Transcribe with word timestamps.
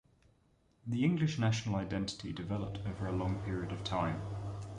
The 0.87 1.03
English 1.03 1.37
national 1.37 1.75
identity 1.75 2.33
developed 2.33 2.79
over 2.87 3.05
a 3.05 3.11
long 3.11 3.35
period 3.45 3.71
of 3.71 3.83
time. 3.83 4.19